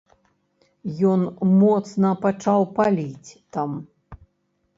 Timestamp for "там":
3.57-3.69